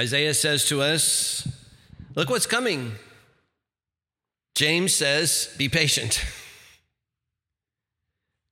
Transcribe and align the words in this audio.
Isaiah 0.00 0.32
says 0.32 0.64
to 0.64 0.80
us, 0.80 1.46
Look 2.14 2.30
what's 2.30 2.46
coming. 2.46 2.92
James 4.54 4.94
says, 4.94 5.54
Be 5.58 5.68
patient. 5.68 6.24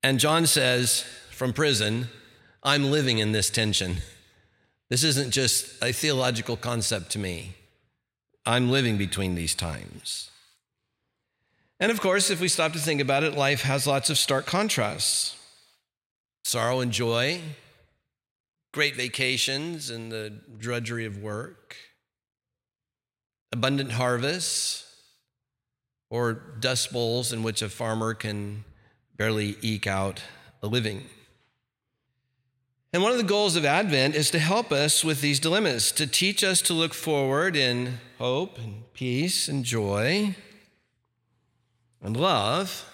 And 0.05 0.21
John 0.21 0.47
says, 0.47 1.05
from 1.33 1.53
prison, 1.53 2.07
I'm 2.63 2.93
living 2.93 3.19
in 3.19 3.33
this 3.33 3.51
tension. 3.51 3.97
This 4.91 5.03
isn't 5.03 5.33
just 5.33 5.83
a 5.83 5.93
theological 5.93 6.57
concept 6.57 7.11
to 7.11 7.19
me. 7.19 7.57
I'm 8.47 8.71
living 8.71 8.97
between 8.97 9.35
these 9.35 9.57
times. 9.57 10.31
And 11.81 11.91
of 11.91 12.01
course, 12.01 12.31
if 12.31 12.41
we 12.41 12.47
stop 12.47 12.73
to 12.75 12.79
think 12.79 13.01
about 13.01 13.25
it, 13.25 13.35
life 13.35 13.63
has 13.63 13.89
lots 13.89 14.09
of 14.09 14.19
stark 14.19 14.47
contrasts 14.47 15.37
sorrow 16.45 16.79
and 16.79 16.93
joy, 16.93 17.41
great 18.79 18.95
vacations 18.95 19.91
and 19.91 20.13
the 20.13 20.31
drudgery 20.57 21.05
of 21.05 21.19
work, 21.19 21.75
abundant 23.51 23.91
harvests, 23.91 24.87
or 26.11 26.33
dust 26.61 26.93
bowls 26.93 27.33
in 27.33 27.43
which 27.43 27.61
a 27.61 27.69
farmer 27.69 28.15
can 28.15 28.63
barely 29.17 29.57
eke 29.63 29.89
out 29.89 30.23
a 30.63 30.69
living. 30.69 31.05
And 32.93 33.03
one 33.03 33.11
of 33.11 33.19
the 33.19 33.25
goals 33.25 33.57
of 33.57 33.65
Advent 33.65 34.15
is 34.15 34.31
to 34.31 34.39
help 34.39 34.71
us 34.71 35.03
with 35.03 35.23
these 35.23 35.41
dilemmas, 35.41 35.91
to 35.91 36.07
teach 36.07 36.45
us 36.45 36.63
to 36.63 36.73
look 36.73 36.95
forward 36.95 37.57
in 37.57 37.99
hope 38.19 38.59
and 38.59 38.85
peace 38.93 39.49
and 39.49 39.65
joy 39.65 40.37
and 42.01 42.17
love, 42.17 42.89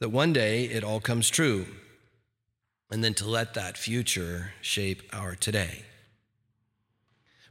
that 0.00 0.08
one 0.08 0.32
day 0.32 0.64
it 0.64 0.82
all 0.82 0.98
comes 0.98 1.30
true, 1.30 1.66
and 2.90 3.02
then 3.02 3.14
to 3.14 3.28
let 3.28 3.54
that 3.54 3.76
future 3.76 4.52
shape 4.60 5.02
our 5.12 5.34
today. 5.34 5.82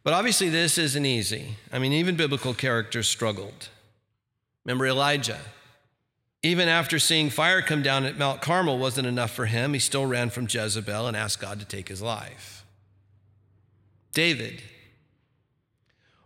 But 0.03 0.13
obviously, 0.13 0.49
this 0.49 0.77
isn't 0.77 1.05
easy. 1.05 1.55
I 1.71 1.79
mean, 1.79 1.91
even 1.93 2.15
biblical 2.15 2.53
characters 2.53 3.07
struggled. 3.07 3.69
Remember 4.63 4.85
Elijah? 4.85 5.39
Even 6.43 6.67
after 6.67 6.99
seeing 6.99 7.31
fire 7.31 7.63
come 7.63 7.81
down 7.81 8.05
at 8.05 8.17
Mount 8.17 8.39
Carmel 8.39 8.77
wasn't 8.77 9.07
enough 9.07 9.31
for 9.31 9.47
him. 9.47 9.73
He 9.73 9.79
still 9.79 10.05
ran 10.05 10.29
from 10.29 10.47
Jezebel 10.47 11.07
and 11.07 11.17
asked 11.17 11.39
God 11.39 11.59
to 11.59 11.65
take 11.65 11.89
his 11.89 12.03
life. 12.03 12.63
David 14.13 14.61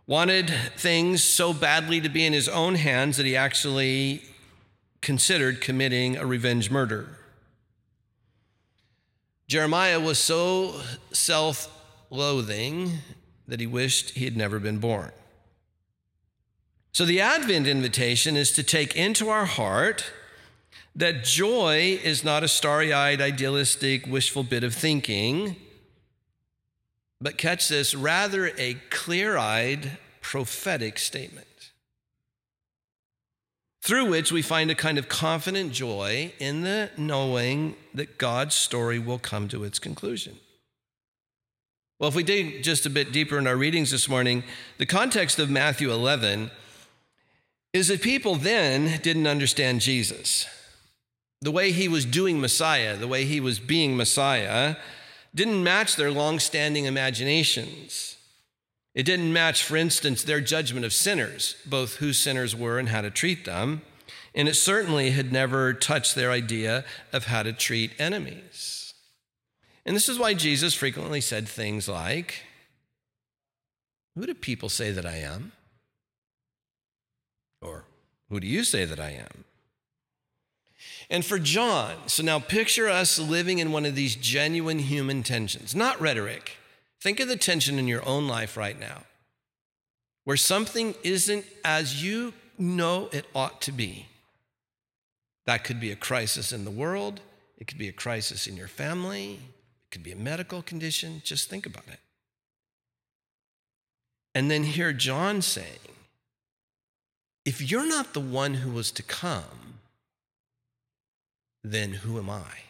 wanted 0.06 0.52
things 0.76 1.24
so 1.24 1.54
badly 1.54 2.00
to 2.02 2.08
be 2.08 2.26
in 2.26 2.32
his 2.32 2.48
own 2.48 2.74
hands 2.74 3.16
that 3.16 3.24
he 3.24 3.34
actually 3.34 4.22
considered 5.00 5.60
committing 5.60 6.16
a 6.16 6.26
revenge 6.26 6.70
murder. 6.70 7.19
Jeremiah 9.50 9.98
was 9.98 10.20
so 10.20 10.80
self 11.10 11.68
loathing 12.08 12.98
that 13.48 13.58
he 13.58 13.66
wished 13.66 14.10
he 14.10 14.24
had 14.24 14.36
never 14.36 14.60
been 14.60 14.78
born. 14.78 15.10
So, 16.92 17.04
the 17.04 17.20
Advent 17.20 17.66
invitation 17.66 18.36
is 18.36 18.52
to 18.52 18.62
take 18.62 18.94
into 18.94 19.28
our 19.28 19.46
heart 19.46 20.04
that 20.94 21.24
joy 21.24 21.98
is 22.00 22.22
not 22.22 22.44
a 22.44 22.48
starry 22.48 22.92
eyed, 22.92 23.20
idealistic, 23.20 24.06
wishful 24.06 24.44
bit 24.44 24.62
of 24.62 24.72
thinking, 24.72 25.56
but 27.20 27.36
catch 27.36 27.66
this, 27.66 27.92
rather 27.92 28.52
a 28.56 28.74
clear 28.90 29.36
eyed, 29.36 29.98
prophetic 30.20 30.96
statement 30.96 31.48
through 33.82 34.06
which 34.06 34.30
we 34.30 34.42
find 34.42 34.70
a 34.70 34.74
kind 34.74 34.98
of 34.98 35.08
confident 35.08 35.72
joy 35.72 36.32
in 36.38 36.62
the 36.62 36.90
knowing 36.96 37.76
that 37.94 38.18
God's 38.18 38.54
story 38.54 38.98
will 38.98 39.18
come 39.18 39.48
to 39.48 39.64
its 39.64 39.78
conclusion. 39.78 40.36
Well, 41.98 42.08
if 42.08 42.14
we 42.14 42.22
dig 42.22 42.62
just 42.62 42.86
a 42.86 42.90
bit 42.90 43.12
deeper 43.12 43.38
in 43.38 43.46
our 43.46 43.56
readings 43.56 43.90
this 43.90 44.08
morning, 44.08 44.44
the 44.78 44.86
context 44.86 45.38
of 45.38 45.50
Matthew 45.50 45.92
11 45.92 46.50
is 47.72 47.88
that 47.88 48.02
people 48.02 48.36
then 48.36 49.00
didn't 49.02 49.26
understand 49.26 49.80
Jesus. 49.80 50.46
The 51.42 51.50
way 51.50 51.72
he 51.72 51.88
was 51.88 52.04
doing 52.04 52.40
Messiah, 52.40 52.96
the 52.96 53.08
way 53.08 53.24
he 53.24 53.40
was 53.40 53.58
being 53.60 53.96
Messiah, 53.96 54.76
didn't 55.34 55.62
match 55.62 55.96
their 55.96 56.10
long-standing 56.10 56.84
imaginations. 56.84 58.16
It 58.94 59.04
didn't 59.04 59.32
match, 59.32 59.62
for 59.62 59.76
instance, 59.76 60.22
their 60.22 60.40
judgment 60.40 60.84
of 60.84 60.92
sinners, 60.92 61.56
both 61.64 61.96
who 61.96 62.12
sinners 62.12 62.56
were 62.56 62.78
and 62.78 62.88
how 62.88 63.00
to 63.02 63.10
treat 63.10 63.44
them. 63.44 63.82
And 64.34 64.48
it 64.48 64.54
certainly 64.54 65.10
had 65.10 65.32
never 65.32 65.72
touched 65.72 66.14
their 66.14 66.30
idea 66.30 66.84
of 67.12 67.26
how 67.26 67.42
to 67.42 67.52
treat 67.52 67.92
enemies. 67.98 68.94
And 69.86 69.96
this 69.96 70.08
is 70.08 70.18
why 70.18 70.34
Jesus 70.34 70.74
frequently 70.74 71.20
said 71.20 71.48
things 71.48 71.88
like, 71.88 72.42
Who 74.14 74.26
do 74.26 74.34
people 74.34 74.68
say 74.68 74.90
that 74.92 75.06
I 75.06 75.16
am? 75.16 75.52
Or, 77.62 77.84
who 78.28 78.40
do 78.40 78.46
you 78.46 78.64
say 78.64 78.84
that 78.84 79.00
I 79.00 79.10
am? 79.10 79.44
And 81.08 81.24
for 81.24 81.38
John, 81.38 81.96
so 82.06 82.22
now 82.22 82.38
picture 82.38 82.88
us 82.88 83.18
living 83.18 83.58
in 83.58 83.72
one 83.72 83.84
of 83.84 83.96
these 83.96 84.14
genuine 84.14 84.78
human 84.78 85.22
tensions, 85.22 85.74
not 85.74 86.00
rhetoric. 86.00 86.56
Think 87.00 87.20
of 87.20 87.28
the 87.28 87.36
tension 87.36 87.78
in 87.78 87.88
your 87.88 88.06
own 88.06 88.28
life 88.28 88.56
right 88.56 88.78
now, 88.78 89.02
where 90.24 90.36
something 90.36 90.94
isn't 91.02 91.46
as 91.64 92.04
you 92.04 92.34
know 92.58 93.08
it 93.12 93.24
ought 93.34 93.62
to 93.62 93.72
be. 93.72 94.06
That 95.46 95.64
could 95.64 95.80
be 95.80 95.90
a 95.90 95.96
crisis 95.96 96.52
in 96.52 96.64
the 96.64 96.70
world, 96.70 97.20
it 97.58 97.66
could 97.66 97.78
be 97.78 97.88
a 97.88 97.92
crisis 97.92 98.46
in 98.46 98.56
your 98.56 98.68
family, 98.68 99.34
it 99.34 99.90
could 99.90 100.02
be 100.02 100.12
a 100.12 100.16
medical 100.16 100.62
condition. 100.62 101.22
Just 101.24 101.48
think 101.48 101.66
about 101.66 101.88
it. 101.88 102.00
And 104.34 104.50
then 104.50 104.62
hear 104.62 104.92
John 104.92 105.42
saying, 105.42 105.66
if 107.44 107.70
you're 107.70 107.88
not 107.88 108.12
the 108.12 108.20
one 108.20 108.54
who 108.54 108.70
was 108.70 108.92
to 108.92 109.02
come, 109.02 109.80
then 111.64 111.92
who 111.92 112.18
am 112.18 112.30
I? 112.30 112.69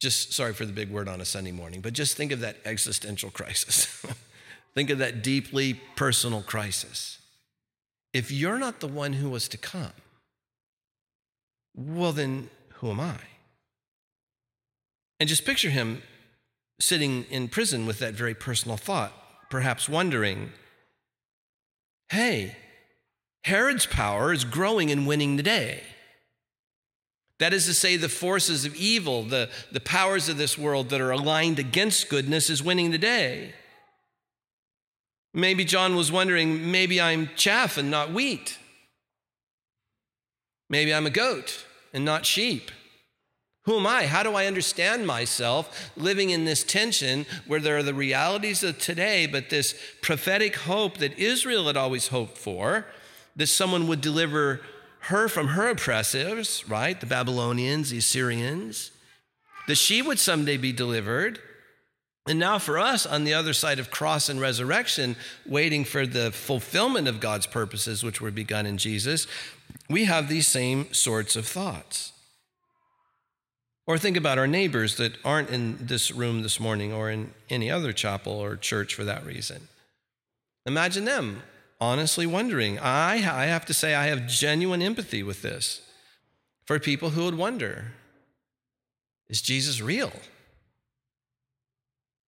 Just 0.00 0.32
sorry 0.32 0.52
for 0.52 0.64
the 0.64 0.72
big 0.72 0.90
word 0.90 1.08
on 1.08 1.20
a 1.20 1.24
Sunday 1.24 1.52
morning, 1.52 1.80
but 1.80 1.92
just 1.92 2.16
think 2.16 2.30
of 2.30 2.40
that 2.40 2.56
existential 2.64 3.30
crisis. 3.30 4.04
think 4.74 4.90
of 4.90 4.98
that 4.98 5.22
deeply 5.22 5.74
personal 5.96 6.42
crisis. 6.42 7.18
If 8.12 8.30
you're 8.30 8.58
not 8.58 8.80
the 8.80 8.88
one 8.88 9.14
who 9.14 9.30
was 9.30 9.48
to 9.48 9.58
come, 9.58 9.92
well, 11.74 12.12
then 12.12 12.50
who 12.74 12.90
am 12.90 13.00
I? 13.00 13.18
And 15.20 15.28
just 15.28 15.44
picture 15.44 15.70
him 15.70 16.02
sitting 16.80 17.24
in 17.24 17.48
prison 17.48 17.86
with 17.86 17.98
that 17.98 18.14
very 18.14 18.34
personal 18.34 18.76
thought, 18.76 19.12
perhaps 19.50 19.88
wondering, 19.88 20.52
hey, 22.10 22.56
Herod's 23.44 23.86
power 23.86 24.32
is 24.32 24.44
growing 24.44 24.90
and 24.90 25.06
winning 25.06 25.36
the 25.36 25.42
day. 25.42 25.82
That 27.38 27.52
is 27.52 27.66
to 27.66 27.74
say, 27.74 27.96
the 27.96 28.08
forces 28.08 28.64
of 28.64 28.74
evil, 28.74 29.22
the, 29.22 29.48
the 29.70 29.80
powers 29.80 30.28
of 30.28 30.38
this 30.38 30.58
world 30.58 30.90
that 30.90 31.00
are 31.00 31.12
aligned 31.12 31.58
against 31.58 32.08
goodness, 32.08 32.50
is 32.50 32.62
winning 32.62 32.90
the 32.90 32.98
day. 32.98 33.54
Maybe 35.32 35.64
John 35.64 35.94
was 35.94 36.10
wondering 36.10 36.72
maybe 36.72 37.00
I'm 37.00 37.30
chaff 37.36 37.78
and 37.78 37.90
not 37.90 38.12
wheat. 38.12 38.58
Maybe 40.68 40.92
I'm 40.92 41.06
a 41.06 41.10
goat 41.10 41.64
and 41.92 42.04
not 42.04 42.26
sheep. 42.26 42.70
Who 43.66 43.78
am 43.78 43.86
I? 43.86 44.06
How 44.06 44.22
do 44.22 44.34
I 44.34 44.46
understand 44.46 45.06
myself 45.06 45.92
living 45.96 46.30
in 46.30 46.44
this 46.44 46.64
tension 46.64 47.26
where 47.46 47.60
there 47.60 47.76
are 47.76 47.82
the 47.82 47.94
realities 47.94 48.62
of 48.62 48.78
today, 48.78 49.26
but 49.26 49.50
this 49.50 49.78
prophetic 50.02 50.56
hope 50.56 50.98
that 50.98 51.18
Israel 51.18 51.66
had 51.66 51.76
always 51.76 52.08
hoped 52.08 52.38
for? 52.38 52.86
that 53.38 53.46
someone 53.46 53.86
would 53.86 54.00
deliver 54.00 54.60
her 55.00 55.28
from 55.28 55.48
her 55.48 55.68
oppressors, 55.68 56.64
right? 56.68 56.98
The 56.98 57.06
Babylonians, 57.06 57.90
the 57.90 57.98
Assyrians, 57.98 58.90
that 59.66 59.76
she 59.76 60.02
would 60.02 60.18
someday 60.18 60.56
be 60.56 60.72
delivered. 60.72 61.40
And 62.26 62.38
now, 62.38 62.58
for 62.58 62.78
us 62.78 63.06
on 63.06 63.24
the 63.24 63.32
other 63.32 63.52
side 63.52 63.78
of 63.78 63.90
cross 63.90 64.28
and 64.28 64.40
resurrection, 64.40 65.16
waiting 65.46 65.84
for 65.84 66.06
the 66.06 66.30
fulfillment 66.30 67.08
of 67.08 67.20
God's 67.20 67.46
purposes, 67.46 68.02
which 68.02 68.20
were 68.20 68.30
begun 68.30 68.66
in 68.66 68.76
Jesus, 68.76 69.26
we 69.88 70.04
have 70.04 70.28
these 70.28 70.46
same 70.46 70.92
sorts 70.92 71.36
of 71.36 71.46
thoughts. 71.46 72.12
Or 73.86 73.96
think 73.96 74.18
about 74.18 74.36
our 74.36 74.46
neighbors 74.46 74.96
that 74.96 75.16
aren't 75.24 75.48
in 75.48 75.78
this 75.80 76.10
room 76.10 76.42
this 76.42 76.60
morning 76.60 76.92
or 76.92 77.08
in 77.08 77.32
any 77.48 77.70
other 77.70 77.94
chapel 77.94 78.34
or 78.34 78.56
church 78.56 78.94
for 78.94 79.04
that 79.04 79.24
reason. 79.24 79.68
Imagine 80.66 81.06
them 81.06 81.42
honestly 81.80 82.26
wondering. 82.26 82.78
I, 82.78 83.14
I 83.14 83.46
have 83.46 83.64
to 83.66 83.74
say, 83.74 83.94
I 83.94 84.06
have 84.06 84.26
genuine 84.26 84.82
empathy 84.82 85.22
with 85.22 85.42
this 85.42 85.82
for 86.64 86.78
people 86.78 87.10
who 87.10 87.24
would 87.24 87.36
wonder 87.36 87.92
is 89.28 89.42
Jesus 89.42 89.82
real? 89.82 90.12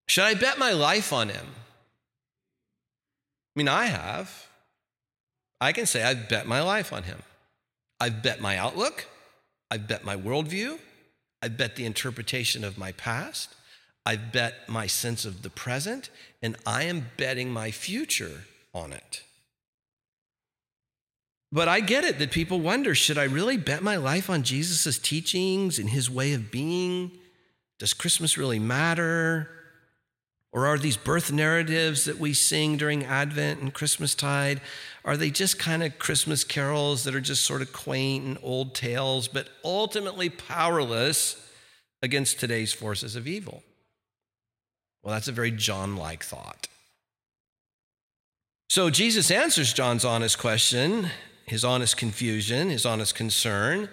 Should 0.06 0.24
I 0.24 0.34
bet 0.34 0.58
my 0.58 0.72
life 0.72 1.12
on 1.12 1.30
him? 1.30 1.46
I 1.46 1.54
mean, 3.54 3.68
I 3.68 3.86
have. 3.86 4.46
I 5.60 5.72
can 5.72 5.86
say 5.86 6.02
I've 6.02 6.28
bet 6.28 6.46
my 6.46 6.60
life 6.60 6.92
on 6.92 7.04
him. 7.04 7.22
I've 7.98 8.22
bet 8.22 8.40
my 8.40 8.56
outlook. 8.56 9.06
I've 9.70 9.88
bet 9.88 10.04
my 10.04 10.16
worldview. 10.16 10.78
I've 11.42 11.56
bet 11.56 11.76
the 11.76 11.86
interpretation 11.86 12.64
of 12.64 12.76
my 12.76 12.92
past. 12.92 13.54
I've 14.04 14.32
bet 14.32 14.68
my 14.68 14.86
sense 14.86 15.24
of 15.24 15.42
the 15.42 15.50
present, 15.50 16.10
and 16.42 16.56
I 16.66 16.84
am 16.84 17.10
betting 17.16 17.50
my 17.50 17.70
future 17.70 18.44
on 18.74 18.92
it. 18.92 19.22
But 21.52 21.68
I 21.68 21.80
get 21.80 22.04
it 22.04 22.18
that 22.20 22.30
people 22.30 22.60
wonder 22.60 22.94
should 22.94 23.18
I 23.18 23.24
really 23.24 23.56
bet 23.56 23.82
my 23.82 23.96
life 23.96 24.30
on 24.30 24.42
Jesus' 24.44 24.98
teachings 24.98 25.78
and 25.78 25.90
his 25.90 26.08
way 26.08 26.32
of 26.32 26.50
being? 26.50 27.10
Does 27.78 27.92
Christmas 27.92 28.38
really 28.38 28.58
matter? 28.58 29.50
Or 30.52 30.66
are 30.66 30.78
these 30.78 30.96
birth 30.96 31.32
narratives 31.32 32.04
that 32.04 32.18
we 32.18 32.34
sing 32.34 32.76
during 32.76 33.04
Advent 33.04 33.60
and 33.60 33.72
Christmastide, 33.72 34.60
are 35.04 35.16
they 35.16 35.30
just 35.30 35.58
kind 35.58 35.82
of 35.82 35.98
Christmas 35.98 36.42
carols 36.42 37.04
that 37.04 37.14
are 37.14 37.20
just 37.20 37.44
sort 37.44 37.62
of 37.62 37.72
quaint 37.72 38.24
and 38.24 38.38
old 38.42 38.74
tales, 38.74 39.28
but 39.28 39.48
ultimately 39.64 40.28
powerless 40.28 41.48
against 42.02 42.40
today's 42.40 42.72
forces 42.72 43.14
of 43.14 43.28
evil? 43.28 43.62
Well, 45.02 45.14
that's 45.14 45.28
a 45.28 45.32
very 45.32 45.52
John 45.52 45.96
like 45.96 46.24
thought. 46.24 46.66
So 48.68 48.90
Jesus 48.90 49.30
answers 49.30 49.72
John's 49.72 50.04
honest 50.04 50.38
question, 50.38 51.10
his 51.50 51.64
honest 51.64 51.96
confusion, 51.96 52.70
his 52.70 52.86
honest 52.86 53.14
concern 53.14 53.88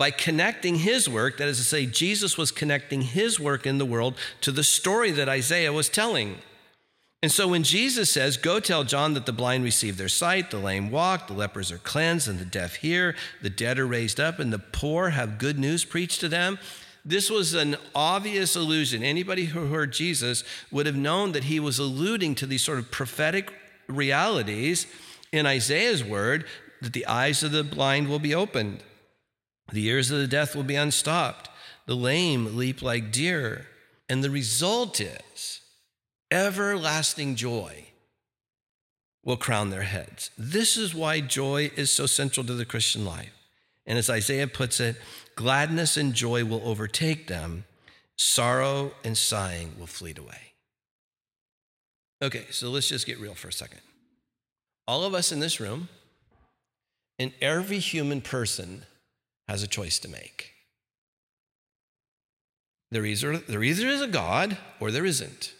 by 0.00 0.10
connecting 0.10 0.76
his 0.76 1.10
work, 1.10 1.36
that 1.36 1.46
is 1.46 1.58
to 1.58 1.62
say, 1.62 1.84
Jesus 1.84 2.38
was 2.38 2.50
connecting 2.50 3.02
his 3.02 3.38
work 3.38 3.66
in 3.66 3.76
the 3.76 3.84
world 3.84 4.14
to 4.40 4.50
the 4.50 4.64
story 4.64 5.10
that 5.10 5.28
Isaiah 5.28 5.74
was 5.74 5.90
telling. 5.90 6.38
And 7.22 7.30
so 7.30 7.46
when 7.48 7.64
Jesus 7.64 8.10
says, 8.10 8.38
Go 8.38 8.60
tell 8.60 8.82
John 8.82 9.12
that 9.12 9.26
the 9.26 9.32
blind 9.34 9.62
receive 9.62 9.98
their 9.98 10.08
sight, 10.08 10.50
the 10.50 10.56
lame 10.56 10.90
walk, 10.90 11.26
the 11.26 11.34
lepers 11.34 11.70
are 11.70 11.76
cleansed, 11.76 12.28
and 12.28 12.38
the 12.38 12.46
deaf 12.46 12.76
hear, 12.76 13.14
the 13.42 13.50
dead 13.50 13.78
are 13.78 13.86
raised 13.86 14.18
up, 14.18 14.38
and 14.38 14.50
the 14.50 14.58
poor 14.58 15.10
have 15.10 15.36
good 15.36 15.58
news 15.58 15.84
preached 15.84 16.20
to 16.20 16.30
them, 16.30 16.58
this 17.04 17.28
was 17.28 17.52
an 17.52 17.76
obvious 17.94 18.56
allusion. 18.56 19.02
Anybody 19.02 19.46
who 19.46 19.66
heard 19.66 19.92
Jesus 19.92 20.44
would 20.70 20.86
have 20.86 20.96
known 20.96 21.32
that 21.32 21.44
he 21.44 21.60
was 21.60 21.78
alluding 21.78 22.36
to 22.36 22.46
these 22.46 22.62
sort 22.64 22.78
of 22.78 22.90
prophetic 22.90 23.52
realities 23.86 24.86
in 25.30 25.44
Isaiah's 25.44 26.02
word 26.02 26.46
that 26.80 26.92
the 26.92 27.06
eyes 27.06 27.42
of 27.42 27.52
the 27.52 27.64
blind 27.64 28.08
will 28.08 28.18
be 28.18 28.34
opened, 28.34 28.82
the 29.72 29.86
ears 29.86 30.10
of 30.10 30.18
the 30.18 30.26
deaf 30.26 30.54
will 30.54 30.64
be 30.64 30.76
unstopped. 30.76 31.48
The 31.86 31.94
lame 31.94 32.56
leap 32.56 32.82
like 32.82 33.12
deer. 33.12 33.66
And 34.08 34.24
the 34.24 34.30
result 34.30 35.00
is 35.00 35.60
everlasting 36.30 37.36
joy 37.36 37.86
will 39.24 39.36
crown 39.36 39.70
their 39.70 39.82
heads. 39.82 40.30
This 40.36 40.76
is 40.76 40.94
why 40.94 41.20
joy 41.20 41.70
is 41.76 41.92
so 41.92 42.06
central 42.06 42.44
to 42.46 42.54
the 42.54 42.64
Christian 42.64 43.04
life. 43.04 43.32
And 43.86 43.98
as 43.98 44.10
Isaiah 44.10 44.46
puts 44.46 44.80
it, 44.80 44.96
gladness 45.34 45.96
and 45.96 46.14
joy 46.14 46.44
will 46.44 46.62
overtake 46.64 47.26
them, 47.26 47.64
sorrow 48.16 48.92
and 49.04 49.16
sighing 49.16 49.74
will 49.78 49.86
flee 49.86 50.14
away. 50.16 50.52
Okay, 52.22 52.46
so 52.50 52.70
let's 52.70 52.88
just 52.88 53.06
get 53.06 53.18
real 53.18 53.34
for 53.34 53.48
a 53.48 53.52
second. 53.52 53.80
All 54.86 55.04
of 55.04 55.14
us 55.14 55.32
in 55.32 55.40
this 55.40 55.60
room, 55.60 55.88
and 57.20 57.34
every 57.42 57.78
human 57.78 58.22
person 58.22 58.86
has 59.46 59.62
a 59.62 59.68
choice 59.68 59.98
to 59.98 60.08
make. 60.08 60.52
There 62.90 63.04
either, 63.04 63.36
there 63.36 63.62
either 63.62 63.86
is 63.86 64.00
a 64.00 64.08
God 64.08 64.56
or 64.80 64.90
there 64.90 65.04
isn't. 65.04 65.52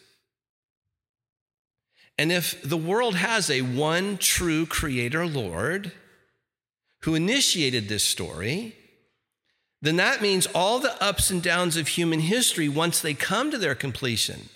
And 2.19 2.33
if 2.33 2.63
the 2.63 2.79
world 2.79 3.15
has 3.15 3.51
a 3.51 3.61
one 3.61 4.17
true 4.17 4.65
creator 4.65 5.27
Lord 5.27 5.93
who 7.03 7.15
initiated 7.15 7.89
this 7.89 8.05
story, 8.05 8.75
then 9.83 9.97
that 9.97 10.23
means 10.23 10.47
all 10.55 10.79
the 10.79 11.01
ups 11.03 11.31
and 11.31 11.43
downs 11.43 11.77
of 11.77 11.89
human 11.89 12.21
history, 12.21 12.71
once 12.71 13.01
they 13.01 13.15
come 13.15 13.51
to 13.51 13.59
their 13.59 13.75
completion, 13.75 14.49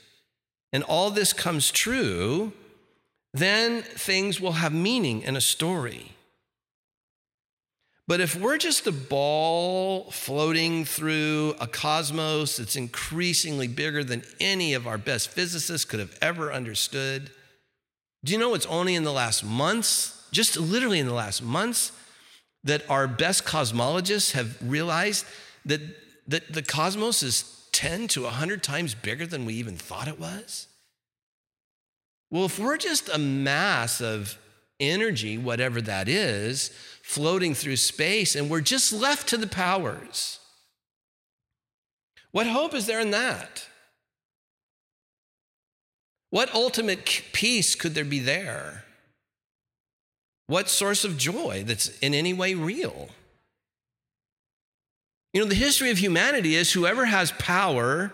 and 0.73 0.83
all 0.85 1.11
this 1.11 1.35
comes 1.35 1.71
true, 1.71 2.53
then 3.35 3.83
things 3.83 4.41
will 4.41 4.53
have 4.53 4.73
meaning 4.73 5.23
and 5.23 5.37
a 5.37 5.41
story. 5.43 6.14
But 8.07 8.21
if 8.21 8.37
we're 8.37 8.59
just 8.59 8.87
a 8.87 8.93
ball 8.93 10.11
floating 10.11 10.85
through 10.85 11.55
a 11.59 11.67
cosmos 11.67 12.59
that's 12.59 12.77
increasingly 12.77 13.67
bigger 13.67 14.05
than 14.05 14.23
any 14.41 14.75
of 14.75 14.87
our 14.87 14.99
best 14.99 15.31
physicists 15.31 15.87
could 15.87 16.01
have 16.01 16.17
ever 16.21 16.53
understood, 16.53 17.31
do 18.23 18.33
you 18.33 18.39
know 18.39 18.55
it's 18.55 18.67
only 18.67 18.95
in 18.95 19.05
the 19.05 19.13
last 19.13 19.43
months, 19.43 20.29
just 20.33 20.59
literally 20.59 20.99
in 20.99 21.07
the 21.07 21.15
last 21.15 21.43
months, 21.43 21.93
that 22.63 22.89
our 22.91 23.09
best 23.09 23.45
cosmologists 23.45 24.33
have 24.33 24.57
realized 24.63 25.25
that, 25.65 25.81
that 26.29 26.53
the 26.53 26.63
cosmos 26.63 27.23
is 27.23 27.69
10 27.73 28.09
to 28.09 28.25
100 28.25 28.63
times 28.63 28.95
bigger 28.95 29.27
than 29.27 29.47
we 29.47 29.55
even 29.55 29.77
thought 29.77 30.09
it 30.09 30.21
was? 30.21 30.69
Well, 32.31 32.45
if 32.45 32.59
we're 32.59 32.77
just 32.77 33.09
a 33.09 33.19
mass 33.19 34.01
of 34.01 34.39
energy, 34.81 35.39
whatever 35.39 35.81
that 35.83 36.09
is, 36.09 36.71
floating 37.05 37.55
through 37.55 37.77
space, 37.77 38.35
and 38.35 38.49
we're 38.49 38.63
just 38.63 38.91
left 38.91 39.29
to 39.29 39.37
the 39.37 39.47
powers. 39.47 40.41
What 42.33 42.47
hope 42.47 42.75
is 42.75 42.87
there 42.87 42.99
in 42.99 43.11
that? 43.11 43.69
What 46.31 46.53
ultimate 46.55 47.23
peace 47.33 47.75
could 47.75 47.95
there 47.95 48.07
be 48.07 48.21
there? 48.21 48.85
What 50.47 50.71
source 50.71 51.05
of 51.05 51.19
joy 51.19 51.63
that's 51.67 51.97
in 51.99 52.15
any 52.15 52.33
way 52.33 52.55
real? 52.55 53.11
You 55.35 55.43
know, 55.43 55.49
the 55.49 55.55
history 55.55 55.91
of 55.91 55.99
humanity 55.99 56.55
is 56.55 56.73
whoever 56.73 57.05
has 57.05 57.33
power 57.33 58.13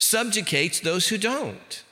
subjugates 0.00 0.80
those 0.80 1.08
who 1.08 1.18
don't. 1.18 1.84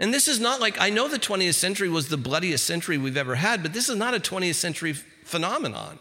And 0.00 0.12
this 0.12 0.26
is 0.26 0.40
not 0.40 0.60
like, 0.60 0.80
I 0.80 0.90
know 0.90 1.08
the 1.08 1.18
20th 1.18 1.54
century 1.54 1.88
was 1.88 2.08
the 2.08 2.16
bloodiest 2.16 2.66
century 2.66 2.98
we've 2.98 3.16
ever 3.16 3.36
had, 3.36 3.62
but 3.62 3.72
this 3.72 3.88
is 3.88 3.96
not 3.96 4.14
a 4.14 4.20
20th 4.20 4.56
century 4.56 4.92
phenomenon. 4.92 5.98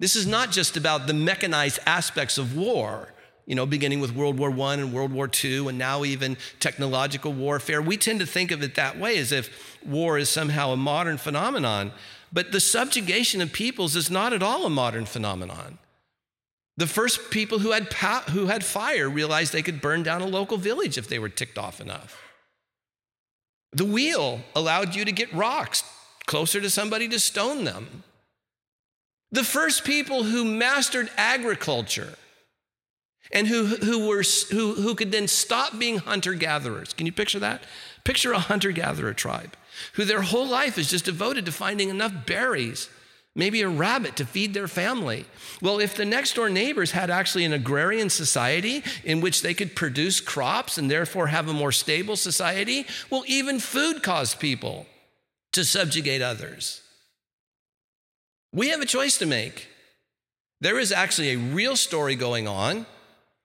This 0.00 0.16
is 0.16 0.26
not 0.26 0.50
just 0.50 0.76
about 0.76 1.06
the 1.06 1.14
mechanized 1.14 1.78
aspects 1.86 2.38
of 2.38 2.56
war, 2.56 3.14
you 3.46 3.54
know, 3.54 3.66
beginning 3.66 4.00
with 4.00 4.14
World 4.14 4.36
War 4.36 4.50
I 4.50 4.74
and 4.74 4.92
World 4.92 5.12
War 5.12 5.30
II, 5.42 5.68
and 5.68 5.78
now 5.78 6.04
even 6.04 6.36
technological 6.58 7.32
warfare. 7.32 7.80
We 7.80 7.96
tend 7.96 8.18
to 8.18 8.26
think 8.26 8.50
of 8.50 8.62
it 8.62 8.74
that 8.74 8.98
way, 8.98 9.16
as 9.18 9.30
if 9.30 9.78
war 9.86 10.18
is 10.18 10.28
somehow 10.28 10.72
a 10.72 10.76
modern 10.76 11.18
phenomenon. 11.18 11.92
But 12.32 12.50
the 12.50 12.60
subjugation 12.60 13.40
of 13.40 13.52
peoples 13.52 13.94
is 13.94 14.10
not 14.10 14.32
at 14.32 14.42
all 14.42 14.66
a 14.66 14.70
modern 14.70 15.04
phenomenon. 15.04 15.78
The 16.76 16.86
first 16.86 17.30
people 17.30 17.60
who 17.60 17.70
had, 17.72 17.92
who 18.30 18.46
had 18.46 18.64
fire 18.64 19.08
realized 19.08 19.52
they 19.52 19.62
could 19.62 19.82
burn 19.82 20.02
down 20.02 20.22
a 20.22 20.26
local 20.26 20.56
village 20.56 20.98
if 20.98 21.08
they 21.08 21.18
were 21.18 21.28
ticked 21.28 21.58
off 21.58 21.80
enough. 21.80 22.31
The 23.72 23.84
wheel 23.84 24.40
allowed 24.54 24.94
you 24.94 25.04
to 25.04 25.12
get 25.12 25.32
rocks 25.32 25.82
closer 26.26 26.60
to 26.60 26.70
somebody 26.70 27.08
to 27.08 27.18
stone 27.18 27.64
them. 27.64 28.04
The 29.30 29.44
first 29.44 29.84
people 29.84 30.24
who 30.24 30.44
mastered 30.44 31.10
agriculture 31.16 32.14
and 33.32 33.46
who, 33.46 33.64
who, 33.64 34.06
were, 34.06 34.22
who, 34.50 34.74
who 34.74 34.94
could 34.94 35.10
then 35.10 35.26
stop 35.26 35.78
being 35.78 35.98
hunter 35.98 36.34
gatherers. 36.34 36.92
Can 36.92 37.06
you 37.06 37.12
picture 37.12 37.38
that? 37.38 37.62
Picture 38.04 38.32
a 38.32 38.38
hunter 38.38 38.72
gatherer 38.72 39.14
tribe 39.14 39.56
who 39.94 40.04
their 40.04 40.22
whole 40.22 40.46
life 40.46 40.76
is 40.76 40.90
just 40.90 41.06
devoted 41.06 41.46
to 41.46 41.52
finding 41.52 41.88
enough 41.88 42.12
berries 42.26 42.90
maybe 43.34 43.62
a 43.62 43.68
rabbit 43.68 44.16
to 44.16 44.26
feed 44.26 44.54
their 44.54 44.68
family. 44.68 45.24
Well, 45.60 45.80
if 45.80 45.96
the 45.96 46.04
next 46.04 46.34
door 46.34 46.50
neighbors 46.50 46.90
had 46.90 47.10
actually 47.10 47.44
an 47.44 47.52
agrarian 47.52 48.10
society 48.10 48.82
in 49.04 49.20
which 49.20 49.42
they 49.42 49.54
could 49.54 49.74
produce 49.74 50.20
crops 50.20 50.78
and 50.78 50.90
therefore 50.90 51.28
have 51.28 51.48
a 51.48 51.52
more 51.52 51.72
stable 51.72 52.16
society, 52.16 52.86
well, 53.10 53.24
even 53.26 53.58
food 53.58 54.02
caused 54.02 54.38
people 54.38 54.86
to 55.52 55.64
subjugate 55.64 56.22
others. 56.22 56.82
We 58.52 58.68
have 58.68 58.80
a 58.80 58.86
choice 58.86 59.18
to 59.18 59.26
make. 59.26 59.68
There 60.60 60.78
is 60.78 60.92
actually 60.92 61.30
a 61.30 61.38
real 61.38 61.76
story 61.76 62.14
going 62.14 62.46
on 62.46 62.86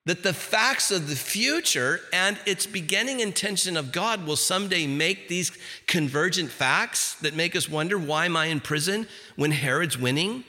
that 0.07 0.23
the 0.23 0.33
facts 0.33 0.89
of 0.89 1.09
the 1.09 1.15
future 1.17 1.99
and 2.13 2.39
its 2.45 2.65
beginning 2.65 3.19
intention 3.19 3.75
of 3.75 3.91
God 3.91 4.25
will 4.25 4.37
someday 4.37 4.87
make 4.87 5.27
these 5.27 5.51
convergent 5.85 6.49
facts 6.49 7.15
that 7.15 7.35
make 7.35 7.57
us 7.57 7.67
wonder 7.67 7.99
why 7.99 8.23
am 8.25 8.37
I 8.37 8.45
in 8.45 8.61
prison 8.61 9.05
when 9.35 9.51
Herod's 9.51 9.97
winning? 9.97 10.45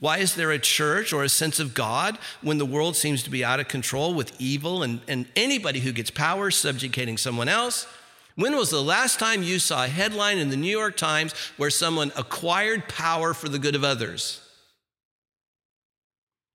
Why 0.00 0.18
is 0.18 0.34
there 0.34 0.50
a 0.50 0.58
church 0.58 1.12
or 1.12 1.22
a 1.22 1.28
sense 1.28 1.60
of 1.60 1.72
God 1.72 2.18
when 2.42 2.58
the 2.58 2.66
world 2.66 2.96
seems 2.96 3.22
to 3.22 3.30
be 3.30 3.44
out 3.44 3.60
of 3.60 3.68
control 3.68 4.12
with 4.12 4.38
evil 4.40 4.82
and, 4.82 5.00
and 5.06 5.26
anybody 5.36 5.78
who 5.78 5.92
gets 5.92 6.10
power 6.10 6.50
subjugating 6.50 7.16
someone 7.16 7.48
else? 7.48 7.86
When 8.34 8.56
was 8.56 8.70
the 8.70 8.82
last 8.82 9.20
time 9.20 9.44
you 9.44 9.60
saw 9.60 9.84
a 9.84 9.88
headline 9.88 10.38
in 10.38 10.50
the 10.50 10.56
New 10.56 10.76
York 10.76 10.96
Times 10.96 11.32
where 11.56 11.70
someone 11.70 12.10
acquired 12.16 12.88
power 12.88 13.34
for 13.34 13.48
the 13.48 13.60
good 13.60 13.76
of 13.76 13.84
others? 13.84 14.40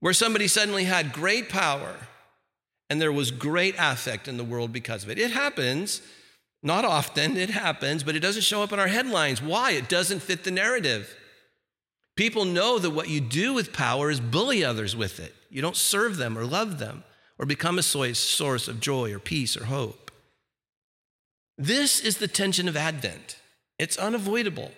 Where 0.01 0.11
somebody 0.11 0.49
suddenly 0.49 0.83
had 0.83 1.13
great 1.13 1.47
power 1.47 1.95
and 2.91 2.99
there 2.99 3.13
was 3.13 3.31
great 3.31 3.73
affect 3.79 4.27
in 4.27 4.35
the 4.35 4.43
world 4.43 4.73
because 4.73 5.05
of 5.05 5.09
it. 5.09 5.17
It 5.17 5.31
happens, 5.31 6.01
not 6.61 6.83
often, 6.83 7.37
it 7.37 7.49
happens, 7.49 8.03
but 8.03 8.17
it 8.17 8.19
doesn't 8.19 8.41
show 8.41 8.63
up 8.63 8.73
in 8.73 8.81
our 8.81 8.89
headlines. 8.89 9.41
Why? 9.41 9.71
It 9.71 9.87
doesn't 9.87 10.21
fit 10.21 10.43
the 10.43 10.51
narrative. 10.51 11.15
People 12.17 12.43
know 12.43 12.79
that 12.79 12.89
what 12.89 13.07
you 13.07 13.21
do 13.21 13.53
with 13.53 13.71
power 13.71 14.11
is 14.11 14.19
bully 14.19 14.65
others 14.65 14.93
with 14.93 15.21
it. 15.21 15.33
You 15.49 15.61
don't 15.61 15.77
serve 15.77 16.17
them 16.17 16.37
or 16.37 16.43
love 16.43 16.79
them 16.79 17.05
or 17.39 17.45
become 17.45 17.79
a 17.79 17.81
source 17.81 18.67
of 18.67 18.81
joy 18.81 19.13
or 19.13 19.19
peace 19.19 19.55
or 19.55 19.63
hope. 19.63 20.11
This 21.57 22.01
is 22.01 22.17
the 22.17 22.27
tension 22.27 22.67
of 22.67 22.75
Advent. 22.75 23.37
It's 23.79 23.95
unavoidable. 23.95 24.71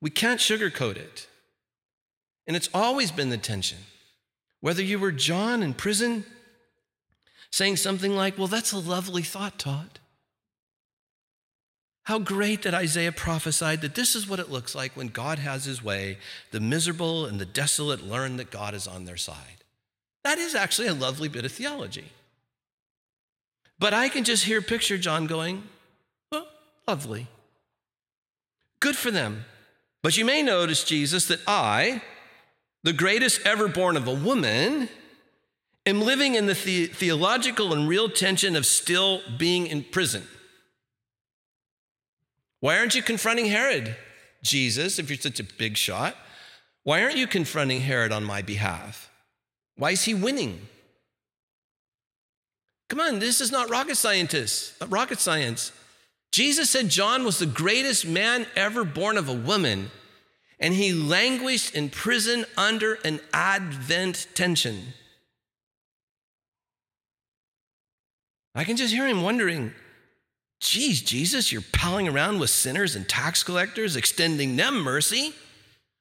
We 0.00 0.08
can't 0.08 0.40
sugarcoat 0.40 0.96
it. 0.96 1.26
And 2.46 2.56
it's 2.56 2.70
always 2.72 3.10
been 3.10 3.28
the 3.28 3.36
tension. 3.36 3.80
Whether 4.62 4.82
you 4.82 4.98
were 4.98 5.12
John 5.12 5.62
in 5.62 5.74
prison 5.74 6.24
saying 7.50 7.76
something 7.76 8.14
like, 8.14 8.38
Well, 8.38 8.46
that's 8.46 8.72
a 8.72 8.78
lovely 8.78 9.22
thought, 9.22 9.58
Todd. 9.58 9.98
How 12.08 12.18
great 12.18 12.62
that 12.62 12.72
Isaiah 12.72 13.12
prophesied 13.12 13.82
that 13.82 13.94
this 13.94 14.16
is 14.16 14.26
what 14.26 14.40
it 14.40 14.50
looks 14.50 14.74
like 14.74 14.96
when 14.96 15.08
God 15.08 15.38
has 15.38 15.66
his 15.66 15.84
way. 15.84 16.16
The 16.52 16.58
miserable 16.58 17.26
and 17.26 17.38
the 17.38 17.44
desolate 17.44 18.02
learn 18.02 18.38
that 18.38 18.50
God 18.50 18.72
is 18.72 18.86
on 18.86 19.04
their 19.04 19.18
side. 19.18 19.58
That 20.24 20.38
is 20.38 20.54
actually 20.54 20.88
a 20.88 20.94
lovely 20.94 21.28
bit 21.28 21.44
of 21.44 21.52
theology. 21.52 22.06
But 23.78 23.92
I 23.92 24.08
can 24.08 24.24
just 24.24 24.44
hear 24.44 24.62
picture 24.62 24.96
John 24.96 25.26
going, 25.26 25.64
oh, 26.32 26.48
lovely. 26.86 27.26
Good 28.80 28.96
for 28.96 29.10
them. 29.10 29.44
But 30.02 30.16
you 30.16 30.24
may 30.24 30.42
notice, 30.42 30.84
Jesus, 30.84 31.26
that 31.26 31.40
I, 31.46 32.00
the 32.84 32.94
greatest 32.94 33.42
ever 33.44 33.68
born 33.68 33.98
of 33.98 34.08
a 34.08 34.14
woman, 34.14 34.88
am 35.88 36.00
living 36.00 36.34
in 36.34 36.46
the, 36.46 36.54
the- 36.54 36.86
theological 36.86 37.72
and 37.72 37.88
real 37.88 38.08
tension 38.08 38.56
of 38.56 38.66
still 38.66 39.22
being 39.38 39.66
in 39.66 39.82
prison. 39.82 40.26
Why 42.60 42.78
aren't 42.78 42.94
you 42.94 43.02
confronting 43.02 43.46
Herod, 43.46 43.96
Jesus, 44.42 44.98
if 44.98 45.08
you're 45.08 45.18
such 45.18 45.40
a 45.40 45.44
big 45.44 45.76
shot? 45.76 46.16
Why 46.82 47.02
aren't 47.02 47.16
you 47.16 47.26
confronting 47.26 47.82
Herod 47.82 48.12
on 48.12 48.24
my 48.24 48.42
behalf? 48.42 49.10
Why 49.76 49.92
is 49.92 50.04
he 50.04 50.14
winning? 50.14 50.66
Come 52.88 53.00
on, 53.00 53.18
this 53.18 53.40
is 53.40 53.52
not 53.52 53.70
rocket 53.70 53.96
scientists, 53.96 54.74
rocket 54.88 55.20
science. 55.20 55.72
Jesus 56.32 56.70
said 56.70 56.88
John 56.88 57.24
was 57.24 57.38
the 57.38 57.46
greatest 57.46 58.06
man 58.06 58.46
ever 58.56 58.84
born 58.84 59.18
of 59.18 59.28
a 59.28 59.34
woman, 59.34 59.90
and 60.58 60.74
he 60.74 60.92
languished 60.92 61.74
in 61.74 61.90
prison 61.90 62.44
under 62.56 62.94
an 63.04 63.20
Advent 63.32 64.26
tension. 64.34 64.94
I 68.58 68.64
can 68.64 68.76
just 68.76 68.92
hear 68.92 69.06
him 69.06 69.22
wondering, 69.22 69.72
geez, 70.60 71.00
Jesus, 71.00 71.52
you're 71.52 71.62
palling 71.72 72.08
around 72.08 72.40
with 72.40 72.50
sinners 72.50 72.96
and 72.96 73.08
tax 73.08 73.44
collectors, 73.44 73.94
extending 73.94 74.56
them 74.56 74.80
mercy. 74.80 75.32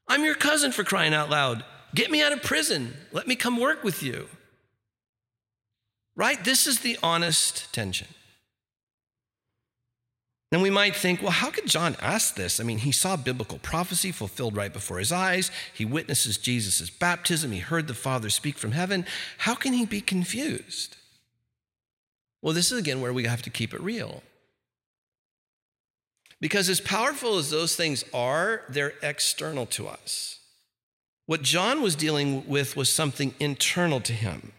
I'm 0.07 0.23
your 0.23 0.33
cousin 0.33 0.71
for 0.71 0.83
crying 0.83 1.13
out 1.13 1.29
loud. 1.29 1.63
Get 1.93 2.09
me 2.09 2.23
out 2.23 2.31
of 2.31 2.41
prison. 2.41 2.95
Let 3.11 3.27
me 3.27 3.35
come 3.35 3.59
work 3.59 3.83
with 3.83 4.01
you. 4.01 4.27
Right? 6.15 6.43
This 6.43 6.65
is 6.65 6.79
the 6.79 6.97
honest 7.03 7.71
tension. 7.75 8.07
And 10.51 10.63
we 10.63 10.71
might 10.71 10.95
think, 10.95 11.21
well, 11.21 11.29
how 11.29 11.51
could 11.51 11.67
John 11.67 11.95
ask 12.01 12.33
this? 12.33 12.59
I 12.59 12.63
mean, 12.63 12.79
he 12.79 12.91
saw 12.91 13.17
biblical 13.17 13.59
prophecy 13.59 14.11
fulfilled 14.11 14.55
right 14.55 14.73
before 14.73 14.97
his 14.97 15.11
eyes. 15.11 15.51
He 15.75 15.85
witnesses 15.85 16.39
Jesus' 16.39 16.89
baptism. 16.89 17.51
He 17.51 17.59
heard 17.59 17.85
the 17.85 17.93
Father 17.93 18.31
speak 18.31 18.57
from 18.57 18.71
heaven. 18.71 19.05
How 19.37 19.53
can 19.53 19.73
he 19.73 19.85
be 19.85 20.01
confused? 20.01 20.95
Well, 22.41 22.53
this 22.53 22.71
is 22.71 22.79
again 22.79 23.01
where 23.01 23.13
we 23.13 23.25
have 23.25 23.41
to 23.43 23.49
keep 23.49 23.73
it 23.73 23.81
real. 23.81 24.23
Because 26.39 26.69
as 26.69 26.79
powerful 26.79 27.37
as 27.37 27.49
those 27.49 27.75
things 27.75 28.05
are, 28.13 28.61
they're 28.69 28.93
external 29.01 29.65
to 29.67 29.87
us. 29.87 30.39
What 31.25 31.41
John 31.41 31.81
was 31.81 31.95
dealing 31.95 32.47
with 32.47 32.77
was 32.77 32.89
something 32.89 33.33
internal 33.39 33.99
to 34.01 34.13
him, 34.13 34.53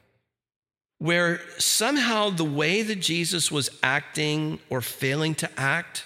where 0.98 1.40
somehow 1.58 2.30
the 2.30 2.44
way 2.44 2.82
that 2.82 2.96
Jesus 3.00 3.50
was 3.50 3.70
acting 3.82 4.58
or 4.68 4.82
failing 4.82 5.34
to 5.36 5.50
act 5.58 6.04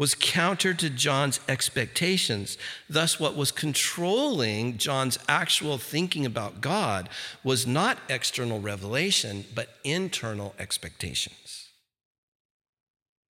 was 0.00 0.14
counter 0.14 0.72
to 0.72 0.88
John's 0.88 1.40
expectations. 1.46 2.56
Thus, 2.88 3.20
what 3.20 3.36
was 3.36 3.52
controlling 3.52 4.78
John's 4.78 5.18
actual 5.28 5.76
thinking 5.76 6.24
about 6.24 6.62
God 6.62 7.10
was 7.44 7.66
not 7.66 7.98
external 8.08 8.60
revelation, 8.60 9.44
but 9.54 9.76
internal 9.84 10.54
expectations. 10.58 11.68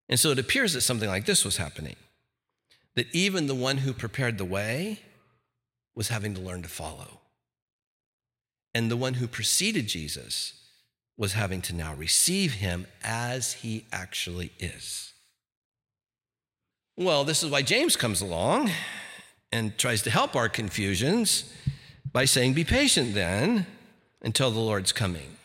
And 0.07 0.17
so 0.17 0.29
it 0.29 0.39
appears 0.39 0.71
that 0.71 0.81
something 0.81 1.09
like 1.09 1.25
this 1.25 1.43
was 1.43 1.57
happening 1.57 1.97
that 2.95 3.13
even 3.13 3.47
the 3.47 3.55
one 3.55 3.79
who 3.79 3.91
prepared 3.91 4.37
the 4.37 4.45
way 4.45 4.99
was 5.95 6.07
having 6.07 6.33
to 6.33 6.39
learn 6.39 6.61
to 6.61 6.69
follow. 6.69 7.19
And 8.73 8.89
the 8.89 8.95
one 8.95 9.15
who 9.15 9.27
preceded 9.27 9.87
Jesus 9.87 10.53
was 11.17 11.33
having 11.33 11.61
to 11.63 11.75
now 11.75 11.93
receive 11.93 12.53
him 12.53 12.87
as 13.03 13.51
he 13.53 13.85
actually 13.91 14.53
is. 14.59 15.12
Well, 16.95 17.23
this 17.23 17.41
is 17.41 17.49
why 17.49 17.63
James 17.63 17.95
comes 17.95 18.21
along 18.21 18.69
and 19.51 19.77
tries 19.77 20.03
to 20.03 20.11
help 20.11 20.35
our 20.35 20.47
confusions 20.47 21.51
by 22.11 22.25
saying, 22.25 22.53
Be 22.53 22.63
patient 22.63 23.15
then 23.15 23.65
until 24.21 24.51
the 24.51 24.59
Lord's 24.59 24.91
coming. 24.91 25.37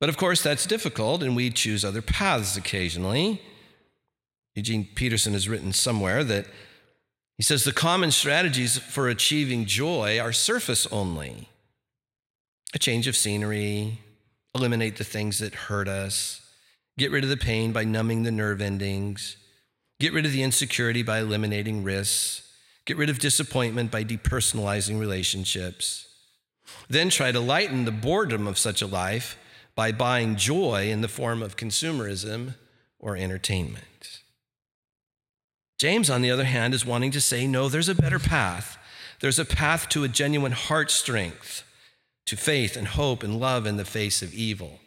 But 0.00 0.08
of 0.08 0.16
course, 0.16 0.42
that's 0.42 0.66
difficult, 0.66 1.22
and 1.22 1.34
we 1.34 1.50
choose 1.50 1.84
other 1.84 2.02
paths 2.02 2.56
occasionally. 2.56 3.40
Eugene 4.54 4.88
Peterson 4.94 5.32
has 5.32 5.48
written 5.48 5.72
somewhere 5.72 6.24
that 6.24 6.46
he 7.36 7.44
says 7.44 7.62
the 7.62 7.72
common 7.72 8.10
strategies 8.10 8.78
for 8.78 9.08
achieving 9.08 9.64
joy 9.64 10.18
are 10.18 10.32
surface 10.32 10.86
only 10.88 11.48
a 12.74 12.78
change 12.78 13.06
of 13.06 13.16
scenery, 13.16 13.98
eliminate 14.54 14.96
the 14.96 15.04
things 15.04 15.38
that 15.38 15.54
hurt 15.54 15.88
us, 15.88 16.42
get 16.98 17.10
rid 17.10 17.24
of 17.24 17.30
the 17.30 17.36
pain 17.36 17.72
by 17.72 17.84
numbing 17.84 18.24
the 18.24 18.30
nerve 18.30 18.60
endings, 18.60 19.36
get 20.00 20.12
rid 20.12 20.26
of 20.26 20.32
the 20.32 20.42
insecurity 20.42 21.02
by 21.02 21.18
eliminating 21.18 21.82
risks, 21.82 22.42
get 22.84 22.96
rid 22.96 23.10
of 23.10 23.18
disappointment 23.18 23.90
by 23.90 24.04
depersonalizing 24.04 24.98
relationships. 24.98 26.06
Then 26.88 27.10
try 27.10 27.32
to 27.32 27.40
lighten 27.40 27.84
the 27.84 27.90
boredom 27.90 28.46
of 28.46 28.58
such 28.58 28.82
a 28.82 28.86
life 28.86 29.36
by 29.74 29.92
buying 29.92 30.36
joy 30.36 30.90
in 30.90 31.00
the 31.00 31.08
form 31.08 31.42
of 31.42 31.56
consumerism 31.56 32.54
or 32.98 33.16
entertainment. 33.16 34.20
James, 35.78 36.10
on 36.10 36.22
the 36.22 36.30
other 36.30 36.44
hand, 36.44 36.74
is 36.74 36.84
wanting 36.84 37.12
to 37.12 37.20
say 37.20 37.46
no, 37.46 37.68
there's 37.68 37.88
a 37.88 37.94
better 37.94 38.18
path. 38.18 38.76
There's 39.20 39.38
a 39.38 39.44
path 39.44 39.88
to 39.90 40.04
a 40.04 40.08
genuine 40.08 40.52
heart 40.52 40.90
strength, 40.90 41.64
to 42.26 42.36
faith 42.36 42.76
and 42.76 42.88
hope 42.88 43.22
and 43.22 43.38
love 43.38 43.66
in 43.66 43.76
the 43.76 43.84
face 43.84 44.22
of 44.22 44.34
evil 44.34 44.80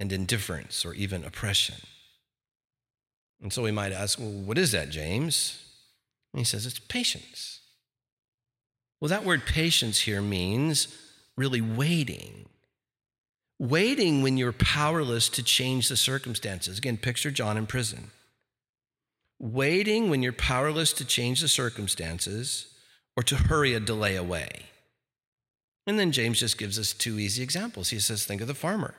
and 0.00 0.12
indifference 0.12 0.84
or 0.84 0.94
even 0.94 1.24
oppression. 1.24 1.76
And 3.42 3.52
so 3.52 3.62
we 3.62 3.70
might 3.70 3.92
ask, 3.92 4.18
well, 4.18 4.30
what 4.30 4.58
is 4.58 4.72
that, 4.72 4.90
James? 4.90 5.62
And 6.32 6.40
he 6.40 6.44
says 6.44 6.66
it's 6.66 6.78
patience. 6.78 7.60
Well, 9.00 9.08
that 9.08 9.24
word 9.24 9.44
patience 9.44 10.00
here 10.00 10.22
means 10.22 10.88
really 11.36 11.60
waiting. 11.60 12.48
Waiting 13.58 14.22
when 14.22 14.36
you're 14.36 14.52
powerless 14.52 15.28
to 15.28 15.42
change 15.42 15.88
the 15.88 15.96
circumstances. 15.96 16.78
Again, 16.78 16.96
picture 16.96 17.30
John 17.30 17.56
in 17.56 17.66
prison. 17.66 18.10
Waiting 19.38 20.10
when 20.10 20.22
you're 20.22 20.32
powerless 20.32 20.92
to 20.94 21.04
change 21.04 21.40
the 21.40 21.48
circumstances 21.48 22.66
or 23.16 23.22
to 23.24 23.36
hurry 23.36 23.74
a 23.74 23.80
delay 23.80 24.16
away. 24.16 24.66
And 25.86 25.98
then 25.98 26.12
James 26.12 26.40
just 26.40 26.56
gives 26.56 26.78
us 26.78 26.92
two 26.92 27.18
easy 27.18 27.42
examples. 27.42 27.90
He 27.90 27.98
says, 27.98 28.24
Think 28.24 28.40
of 28.40 28.48
the 28.48 28.54
farmer 28.54 28.94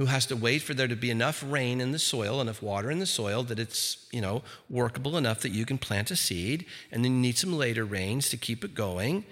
who 0.00 0.06
has 0.06 0.24
to 0.24 0.34
wait 0.34 0.62
for 0.62 0.72
there 0.72 0.88
to 0.88 0.96
be 0.96 1.10
enough 1.10 1.44
rain 1.46 1.78
in 1.78 1.92
the 1.92 1.98
soil, 1.98 2.40
enough 2.40 2.62
water 2.62 2.90
in 2.90 3.00
the 3.00 3.04
soil 3.04 3.42
that 3.42 3.58
it's, 3.58 4.06
you 4.10 4.20
know, 4.22 4.40
workable 4.70 5.14
enough 5.14 5.42
that 5.42 5.52
you 5.52 5.66
can 5.66 5.76
plant 5.76 6.10
a 6.10 6.16
seed, 6.16 6.64
and 6.90 7.04
then 7.04 7.16
you 7.16 7.20
need 7.20 7.36
some 7.36 7.52
later 7.52 7.84
rains 7.84 8.30
to 8.30 8.38
keep 8.38 8.64
it 8.64 8.74
going. 8.74 9.26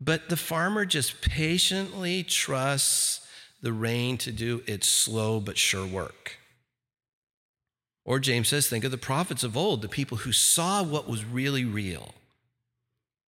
But 0.00 0.30
the 0.30 0.36
farmer 0.38 0.86
just 0.86 1.20
patiently 1.20 2.22
trusts 2.22 3.28
the 3.60 3.74
rain 3.74 4.16
to 4.16 4.32
do 4.32 4.62
its 4.66 4.88
slow 4.88 5.38
but 5.38 5.58
sure 5.58 5.86
work. 5.86 6.38
Or 8.02 8.18
James 8.18 8.48
says, 8.48 8.68
think 8.68 8.84
of 8.84 8.92
the 8.92 8.96
prophets 8.96 9.44
of 9.44 9.54
old, 9.54 9.82
the 9.82 9.86
people 9.86 10.16
who 10.16 10.32
saw 10.32 10.82
what 10.82 11.06
was 11.06 11.26
really 11.26 11.66
real, 11.66 12.14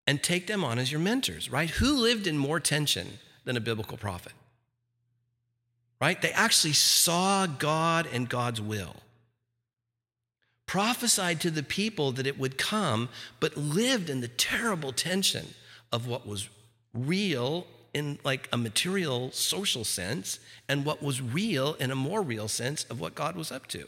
and 0.06 0.22
take 0.22 0.46
them 0.46 0.64
on 0.64 0.78
as 0.78 0.90
your 0.90 1.02
mentors, 1.02 1.52
right? 1.52 1.68
Who 1.68 1.92
lived 1.92 2.26
in 2.26 2.38
more 2.38 2.60
tension 2.60 3.18
than 3.44 3.58
a 3.58 3.60
biblical 3.60 3.98
prophet? 3.98 4.32
Right? 6.00 6.20
They 6.20 6.30
actually 6.30 6.74
saw 6.74 7.46
God 7.46 8.06
and 8.12 8.28
God's 8.28 8.60
will. 8.60 8.96
Prophesied 10.66 11.40
to 11.40 11.50
the 11.50 11.62
people 11.62 12.12
that 12.12 12.26
it 12.26 12.38
would 12.38 12.58
come, 12.58 13.08
but 13.40 13.56
lived 13.56 14.10
in 14.10 14.20
the 14.20 14.28
terrible 14.28 14.92
tension 14.92 15.54
of 15.90 16.06
what 16.06 16.26
was 16.26 16.48
real 16.92 17.66
in 17.94 18.18
like 18.22 18.48
a 18.52 18.56
material 18.56 19.32
social 19.32 19.84
sense 19.84 20.38
and 20.68 20.84
what 20.84 21.02
was 21.02 21.22
real 21.22 21.74
in 21.74 21.90
a 21.90 21.96
more 21.96 22.22
real 22.22 22.48
sense 22.48 22.84
of 22.84 23.00
what 23.00 23.14
God 23.14 23.34
was 23.34 23.50
up 23.50 23.66
to. 23.68 23.86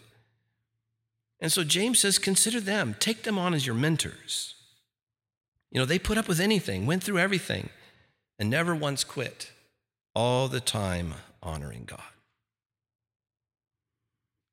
And 1.38 1.52
so 1.52 1.64
James 1.64 2.00
says, 2.00 2.18
consider 2.18 2.60
them, 2.60 2.96
take 2.98 3.22
them 3.22 3.38
on 3.38 3.54
as 3.54 3.66
your 3.66 3.74
mentors. 3.74 4.54
You 5.70 5.80
know, 5.80 5.86
they 5.86 5.98
put 5.98 6.18
up 6.18 6.28
with 6.28 6.40
anything, 6.40 6.86
went 6.86 7.02
through 7.02 7.18
everything, 7.18 7.70
and 8.38 8.50
never 8.50 8.74
once 8.74 9.04
quit. 9.04 9.52
All 10.14 10.48
the 10.48 10.60
time 10.60 11.14
honoring 11.42 11.84
God. 11.86 12.02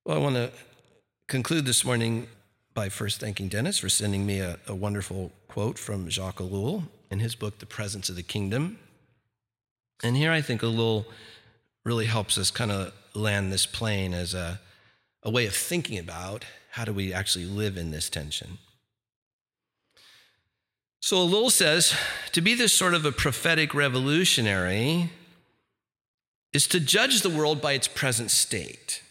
Well, 0.05 0.17
I 0.17 0.19
want 0.21 0.35
to 0.35 0.51
conclude 1.27 1.65
this 1.65 1.83
morning 1.83 2.27
by 2.73 2.89
first 2.89 3.19
thanking 3.19 3.47
Dennis 3.47 3.79
for 3.79 3.89
sending 3.89 4.25
me 4.25 4.39
a, 4.39 4.57
a 4.67 4.75
wonderful 4.75 5.31
quote 5.47 5.77
from 5.77 6.09
Jacques 6.09 6.37
Ellul 6.37 6.83
in 7.09 7.19
his 7.19 7.35
book, 7.35 7.59
The 7.59 7.65
Presence 7.65 8.09
of 8.09 8.15
the 8.15 8.23
Kingdom. 8.23 8.79
And 10.03 10.15
here 10.15 10.31
I 10.31 10.41
think 10.41 10.61
Ellul 10.61 11.05
really 11.83 12.05
helps 12.05 12.37
us 12.37 12.51
kind 12.51 12.71
of 12.71 12.93
land 13.13 13.51
this 13.51 13.65
plane 13.65 14.13
as 14.13 14.33
a, 14.33 14.59
a 15.23 15.31
way 15.31 15.45
of 15.47 15.55
thinking 15.55 15.97
about 15.97 16.45
how 16.71 16.85
do 16.85 16.93
we 16.93 17.11
actually 17.11 17.45
live 17.45 17.77
in 17.77 17.91
this 17.91 18.09
tension. 18.09 18.59
So 21.01 21.17
Ellul 21.17 21.51
says 21.51 21.95
to 22.33 22.41
be 22.41 22.53
this 22.53 22.73
sort 22.73 22.93
of 22.93 23.05
a 23.05 23.11
prophetic 23.11 23.73
revolutionary 23.73 25.09
is 26.57 26.65
to 26.65 26.79
judge 26.79 27.21
the 27.21 27.29
world 27.29 27.61
by 27.61 27.73
its 27.73 27.87
present 27.87 28.31
state. 28.31 29.03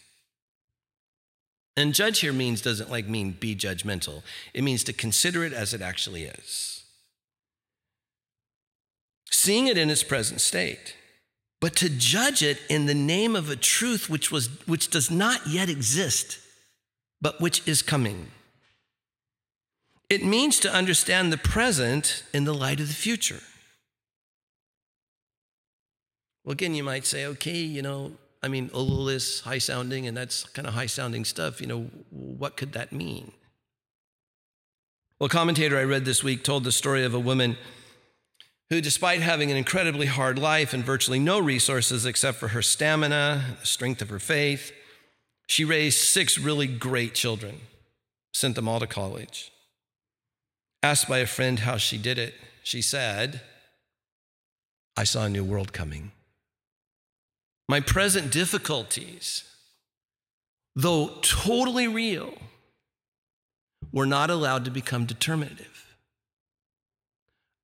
And 1.77 1.93
judge 1.93 2.19
here 2.19 2.33
means 2.33 2.61
doesn't 2.61 2.91
like 2.91 3.07
mean 3.07 3.37
be 3.39 3.55
judgmental. 3.55 4.21
It 4.53 4.65
means 4.65 4.83
to 4.83 4.91
consider 4.91 5.45
it 5.45 5.53
as 5.53 5.73
it 5.73 5.81
actually 5.81 6.23
is. 6.23 6.83
Seeing 9.31 9.67
it 9.67 9.77
in 9.77 9.89
its 9.89 10.03
present 10.03 10.41
state, 10.41 10.97
but 11.61 11.73
to 11.77 11.87
judge 11.87 12.43
it 12.43 12.59
in 12.69 12.85
the 12.85 12.93
name 12.93 13.33
of 13.33 13.49
a 13.49 13.55
truth 13.55 14.09
which 14.09 14.29
was 14.29 14.49
which 14.67 14.89
does 14.89 15.09
not 15.09 15.47
yet 15.47 15.69
exist, 15.69 16.39
but 17.21 17.39
which 17.39 17.65
is 17.65 17.81
coming. 17.81 18.31
It 20.09 20.21
means 20.21 20.59
to 20.59 20.73
understand 20.73 21.31
the 21.31 21.37
present 21.37 22.23
in 22.33 22.43
the 22.43 22.53
light 22.53 22.81
of 22.81 22.89
the 22.89 22.93
future. 22.93 23.41
Well, 26.47 26.53
again, 26.53 26.73
you 26.75 26.83
might 26.85 27.05
say, 27.05 27.25
okay, 27.25 27.57
you 27.57 27.81
know, 27.81 28.13
I 28.41 28.47
mean, 28.47 28.69
Ellul 28.69 29.11
is 29.11 29.41
high 29.41 29.57
sounding, 29.57 30.07
and 30.07 30.15
that's 30.15 30.45
kind 30.45 30.65
of 30.65 30.75
high 30.75 30.85
sounding 30.85 31.25
stuff. 31.25 31.59
You 31.59 31.67
know, 31.67 31.81
what 32.09 32.55
could 32.55 32.71
that 32.71 32.93
mean? 32.93 33.33
Well, 35.19 35.25
a 35.25 35.29
commentator 35.29 35.77
I 35.77 35.83
read 35.83 36.05
this 36.05 36.23
week 36.23 36.45
told 36.45 36.63
the 36.63 36.71
story 36.71 37.03
of 37.03 37.13
a 37.13 37.19
woman 37.19 37.57
who, 38.69 38.79
despite 38.79 39.19
having 39.19 39.51
an 39.51 39.57
incredibly 39.57 40.05
hard 40.05 40.39
life 40.39 40.73
and 40.73 40.85
virtually 40.85 41.19
no 41.19 41.37
resources 41.37 42.05
except 42.05 42.37
for 42.37 42.47
her 42.47 42.61
stamina, 42.61 43.57
the 43.59 43.67
strength 43.67 44.01
of 44.01 44.07
her 44.07 44.17
faith, 44.17 44.71
she 45.47 45.65
raised 45.65 45.99
six 45.99 46.39
really 46.39 46.67
great 46.67 47.13
children, 47.13 47.59
sent 48.33 48.55
them 48.55 48.69
all 48.69 48.79
to 48.79 48.87
college. 48.87 49.51
Asked 50.81 51.09
by 51.09 51.17
a 51.17 51.27
friend 51.27 51.59
how 51.59 51.75
she 51.75 51.97
did 51.97 52.17
it, 52.17 52.35
she 52.63 52.81
said, 52.81 53.41
I 54.95 55.03
saw 55.03 55.25
a 55.25 55.29
new 55.29 55.43
world 55.43 55.73
coming. 55.73 56.13
My 57.69 57.81
present 57.81 58.31
difficulties, 58.31 59.43
though 60.75 61.19
totally 61.21 61.87
real, 61.87 62.33
were 63.91 64.05
not 64.05 64.29
allowed 64.29 64.63
to 64.65 64.71
become 64.71 65.05
determinative. 65.05 65.95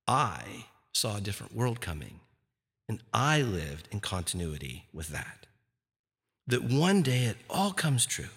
I 0.06 0.66
saw 0.92 1.16
a 1.16 1.20
different 1.20 1.54
world 1.54 1.80
coming, 1.80 2.20
and 2.88 3.02
I 3.12 3.40
lived 3.40 3.88
in 3.90 4.00
continuity 4.00 4.84
with 4.92 5.08
that. 5.08 5.46
That 6.46 6.62
one 6.62 7.00
day 7.00 7.24
it 7.24 7.38
all 7.48 7.72
comes 7.72 8.04
true, 8.04 8.34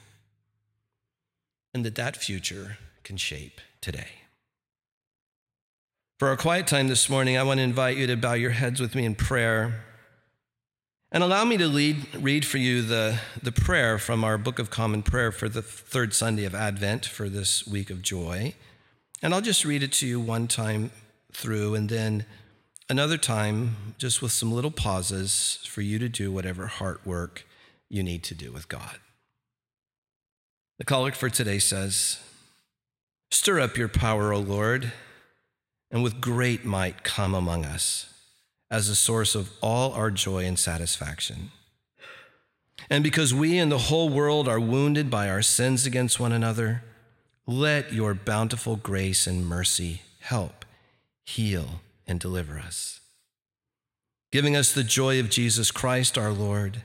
and 1.73 1.85
that 1.85 1.95
that 1.95 2.15
future 2.15 2.77
can 3.03 3.17
shape 3.17 3.59
today. 3.81 4.07
For 6.19 6.29
our 6.29 6.37
quiet 6.37 6.65
time 6.65 6.87
this 6.87 7.09
morning, 7.09 7.37
I 7.37 7.43
want 7.43 7.57
to 7.59 7.63
invite 7.63 7.97
you 7.97 8.07
to 8.07 8.15
bow 8.15 8.33
your 8.33 8.51
heads 8.51 8.79
with 8.79 8.95
me 8.95 9.05
in 9.05 9.15
prayer. 9.15 9.83
And 11.17 11.23
allow 11.23 11.45
me 11.45 11.57
to 11.57 11.65
lead, 11.67 12.13
read 12.13 12.45
for 12.45 12.59
you 12.59 12.83
the, 12.83 13.19
the 13.41 13.51
prayer 13.51 13.97
from 13.97 14.23
our 14.23 14.37
Book 14.37 14.59
of 14.59 14.69
Common 14.69 15.01
Prayer 15.01 15.31
for 15.31 15.49
the 15.49 15.63
third 15.63 16.13
Sunday 16.13 16.45
of 16.45 16.53
Advent 16.53 17.07
for 17.07 17.27
this 17.27 17.65
week 17.65 17.89
of 17.89 18.03
joy. 18.03 18.53
And 19.23 19.33
I'll 19.33 19.41
just 19.41 19.65
read 19.65 19.81
it 19.81 19.91
to 19.93 20.05
you 20.05 20.19
one 20.19 20.47
time 20.47 20.91
through, 21.33 21.73
and 21.73 21.89
then 21.89 22.27
another 22.87 23.17
time, 23.17 23.95
just 23.97 24.21
with 24.21 24.31
some 24.31 24.51
little 24.51 24.69
pauses 24.69 25.57
for 25.65 25.81
you 25.81 25.97
to 25.97 26.07
do 26.07 26.31
whatever 26.31 26.67
heart 26.67 27.03
work 27.03 27.47
you 27.89 28.03
need 28.03 28.21
to 28.25 28.35
do 28.35 28.51
with 28.51 28.69
God. 28.69 28.99
The 30.77 30.85
collect 30.85 31.17
for 31.17 31.31
today 31.31 31.57
says 31.57 32.19
Stir 33.31 33.59
up 33.59 33.75
your 33.75 33.89
power, 33.89 34.31
O 34.33 34.37
Lord, 34.37 34.91
and 35.89 36.03
with 36.03 36.21
great 36.21 36.63
might 36.63 37.03
come 37.03 37.33
among 37.33 37.65
us 37.65 38.13
as 38.69 38.87
the 38.87 38.95
source 38.95 39.35
of 39.35 39.51
all 39.61 39.93
our 39.93 40.11
joy 40.11 40.45
and 40.45 40.59
satisfaction. 40.59 41.51
And 42.89 43.03
because 43.03 43.33
we 43.33 43.57
and 43.57 43.71
the 43.71 43.77
whole 43.77 44.09
world 44.09 44.47
are 44.47 44.59
wounded 44.59 45.09
by 45.09 45.29
our 45.29 45.41
sins 45.41 45.85
against 45.85 46.19
one 46.19 46.31
another, 46.31 46.83
let 47.45 47.93
your 47.93 48.13
bountiful 48.13 48.75
grace 48.75 49.25
and 49.25 49.47
mercy 49.47 50.01
help, 50.19 50.65
heal, 51.25 51.81
and 52.05 52.19
deliver 52.19 52.59
us. 52.59 52.99
Giving 54.31 54.55
us 54.55 54.73
the 54.73 54.83
joy 54.83 55.19
of 55.19 55.29
Jesus 55.29 55.71
Christ 55.71 56.17
our 56.17 56.31
Lord, 56.31 56.83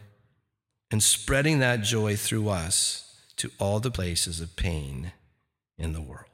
and 0.90 1.03
spreading 1.03 1.59
that 1.59 1.83
joy 1.83 2.16
through 2.16 2.49
us 2.49 3.21
to 3.37 3.51
all 3.59 3.81
the 3.81 3.90
places 3.90 4.40
of 4.40 4.57
pain 4.57 5.12
in 5.77 5.92
the 5.92 6.01
world. 6.01 6.27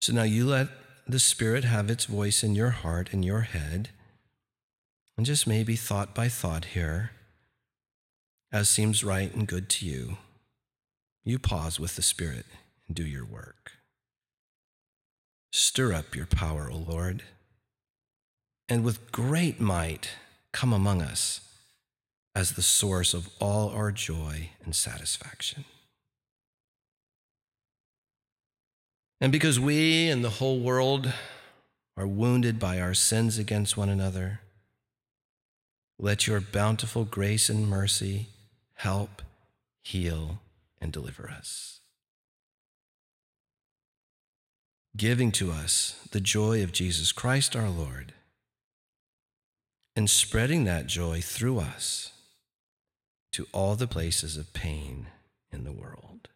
So 0.00 0.12
now 0.12 0.24
you 0.24 0.46
let 0.46 0.68
the 1.12 1.18
Spirit 1.18 1.64
have 1.64 1.90
its 1.90 2.04
voice 2.04 2.42
in 2.42 2.54
your 2.54 2.70
heart 2.70 3.12
and 3.12 3.24
your 3.24 3.42
head, 3.42 3.90
and 5.16 5.26
just 5.26 5.46
maybe 5.46 5.76
thought 5.76 6.14
by 6.14 6.28
thought 6.28 6.66
here, 6.66 7.10
as 8.52 8.68
seems 8.68 9.04
right 9.04 9.34
and 9.34 9.46
good 9.46 9.68
to 9.68 9.86
you, 9.86 10.18
you 11.24 11.38
pause 11.38 11.78
with 11.78 11.96
the 11.96 12.02
Spirit 12.02 12.46
and 12.86 12.96
do 12.96 13.04
your 13.04 13.24
work. 13.24 13.72
Stir 15.52 15.92
up 15.92 16.14
your 16.14 16.26
power, 16.26 16.70
O 16.70 16.76
Lord, 16.76 17.22
and 18.68 18.84
with 18.84 19.10
great 19.12 19.60
might 19.60 20.10
come 20.52 20.72
among 20.72 21.02
us 21.02 21.40
as 22.34 22.52
the 22.52 22.62
source 22.62 23.14
of 23.14 23.28
all 23.40 23.70
our 23.70 23.90
joy 23.90 24.50
and 24.64 24.74
satisfaction. 24.74 25.64
And 29.20 29.30
because 29.30 29.60
we 29.60 30.08
and 30.08 30.24
the 30.24 30.30
whole 30.30 30.60
world 30.60 31.12
are 31.96 32.06
wounded 32.06 32.58
by 32.58 32.80
our 32.80 32.94
sins 32.94 33.38
against 33.38 33.76
one 33.76 33.90
another, 33.90 34.40
let 35.98 36.26
your 36.26 36.40
bountiful 36.40 37.04
grace 37.04 37.50
and 37.50 37.68
mercy 37.68 38.28
help, 38.74 39.20
heal, 39.82 40.40
and 40.80 40.90
deliver 40.90 41.28
us. 41.28 41.80
Giving 44.96 45.30
to 45.32 45.52
us 45.52 46.08
the 46.10 46.20
joy 46.20 46.62
of 46.62 46.72
Jesus 46.72 47.12
Christ 47.12 47.54
our 47.54 47.68
Lord, 47.68 48.14
and 49.94 50.08
spreading 50.08 50.64
that 50.64 50.86
joy 50.86 51.20
through 51.20 51.58
us 51.58 52.12
to 53.32 53.46
all 53.52 53.76
the 53.76 53.86
places 53.86 54.38
of 54.38 54.54
pain 54.54 55.08
in 55.52 55.64
the 55.64 55.72
world. 55.72 56.28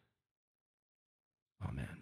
Amen. 1.66 1.93